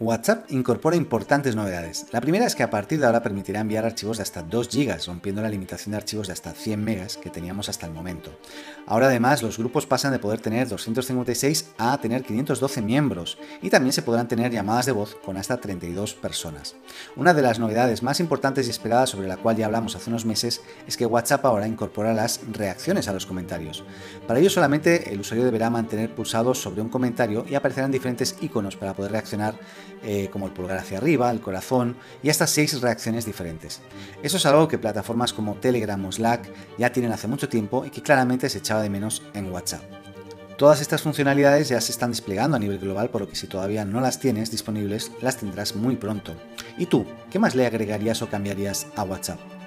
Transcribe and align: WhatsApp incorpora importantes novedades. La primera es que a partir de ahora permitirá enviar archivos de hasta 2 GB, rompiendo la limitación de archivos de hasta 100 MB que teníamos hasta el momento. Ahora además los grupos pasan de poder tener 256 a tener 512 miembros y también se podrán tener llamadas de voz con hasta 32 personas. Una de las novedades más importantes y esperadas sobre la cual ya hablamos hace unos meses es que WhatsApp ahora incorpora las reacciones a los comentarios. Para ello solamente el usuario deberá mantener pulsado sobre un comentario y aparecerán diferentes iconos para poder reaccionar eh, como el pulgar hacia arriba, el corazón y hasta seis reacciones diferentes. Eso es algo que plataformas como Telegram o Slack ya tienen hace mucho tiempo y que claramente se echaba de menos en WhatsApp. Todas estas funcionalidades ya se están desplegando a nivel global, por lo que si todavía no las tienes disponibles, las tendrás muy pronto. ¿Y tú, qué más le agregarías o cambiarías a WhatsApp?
WhatsApp 0.00 0.48
incorpora 0.52 0.94
importantes 0.94 1.56
novedades. 1.56 2.06
La 2.12 2.20
primera 2.20 2.46
es 2.46 2.54
que 2.54 2.62
a 2.62 2.70
partir 2.70 3.00
de 3.00 3.06
ahora 3.06 3.20
permitirá 3.20 3.58
enviar 3.58 3.84
archivos 3.84 4.18
de 4.18 4.22
hasta 4.22 4.44
2 4.44 4.68
GB, 4.68 4.96
rompiendo 5.08 5.42
la 5.42 5.48
limitación 5.48 5.90
de 5.90 5.96
archivos 5.96 6.28
de 6.28 6.34
hasta 6.34 6.52
100 6.52 6.84
MB 6.84 7.20
que 7.20 7.30
teníamos 7.30 7.68
hasta 7.68 7.86
el 7.86 7.92
momento. 7.92 8.30
Ahora 8.86 9.06
además 9.08 9.42
los 9.42 9.58
grupos 9.58 9.86
pasan 9.86 10.12
de 10.12 10.20
poder 10.20 10.40
tener 10.40 10.68
256 10.68 11.70
a 11.78 11.98
tener 11.98 12.22
512 12.22 12.80
miembros 12.80 13.38
y 13.60 13.70
también 13.70 13.92
se 13.92 14.02
podrán 14.02 14.28
tener 14.28 14.52
llamadas 14.52 14.86
de 14.86 14.92
voz 14.92 15.16
con 15.16 15.36
hasta 15.36 15.56
32 15.56 16.14
personas. 16.14 16.76
Una 17.16 17.34
de 17.34 17.42
las 17.42 17.58
novedades 17.58 18.04
más 18.04 18.20
importantes 18.20 18.68
y 18.68 18.70
esperadas 18.70 19.10
sobre 19.10 19.26
la 19.26 19.36
cual 19.36 19.56
ya 19.56 19.66
hablamos 19.66 19.96
hace 19.96 20.10
unos 20.10 20.24
meses 20.24 20.62
es 20.86 20.96
que 20.96 21.06
WhatsApp 21.06 21.44
ahora 21.44 21.66
incorpora 21.66 22.14
las 22.14 22.40
reacciones 22.52 23.08
a 23.08 23.12
los 23.12 23.26
comentarios. 23.26 23.82
Para 24.28 24.38
ello 24.38 24.48
solamente 24.48 25.12
el 25.12 25.18
usuario 25.18 25.44
deberá 25.44 25.70
mantener 25.70 26.14
pulsado 26.14 26.54
sobre 26.54 26.82
un 26.82 26.88
comentario 26.88 27.44
y 27.48 27.56
aparecerán 27.56 27.90
diferentes 27.90 28.36
iconos 28.40 28.76
para 28.76 28.94
poder 28.94 29.10
reaccionar 29.10 29.56
eh, 30.02 30.28
como 30.32 30.46
el 30.46 30.52
pulgar 30.52 30.78
hacia 30.78 30.98
arriba, 30.98 31.30
el 31.30 31.40
corazón 31.40 31.96
y 32.22 32.30
hasta 32.30 32.46
seis 32.46 32.80
reacciones 32.80 33.26
diferentes. 33.26 33.80
Eso 34.22 34.36
es 34.36 34.46
algo 34.46 34.68
que 34.68 34.78
plataformas 34.78 35.32
como 35.32 35.54
Telegram 35.56 36.04
o 36.04 36.12
Slack 36.12 36.48
ya 36.78 36.92
tienen 36.92 37.12
hace 37.12 37.28
mucho 37.28 37.48
tiempo 37.48 37.84
y 37.84 37.90
que 37.90 38.02
claramente 38.02 38.48
se 38.48 38.58
echaba 38.58 38.82
de 38.82 38.90
menos 38.90 39.22
en 39.34 39.52
WhatsApp. 39.52 39.82
Todas 40.56 40.80
estas 40.80 41.02
funcionalidades 41.02 41.68
ya 41.68 41.80
se 41.80 41.92
están 41.92 42.10
desplegando 42.10 42.56
a 42.56 42.60
nivel 42.60 42.80
global, 42.80 43.10
por 43.10 43.20
lo 43.20 43.28
que 43.28 43.36
si 43.36 43.46
todavía 43.46 43.84
no 43.84 44.00
las 44.00 44.18
tienes 44.18 44.50
disponibles, 44.50 45.12
las 45.20 45.36
tendrás 45.36 45.76
muy 45.76 45.94
pronto. 45.94 46.34
¿Y 46.76 46.86
tú, 46.86 47.06
qué 47.30 47.38
más 47.38 47.54
le 47.54 47.64
agregarías 47.64 48.22
o 48.22 48.28
cambiarías 48.28 48.88
a 48.96 49.04
WhatsApp? 49.04 49.57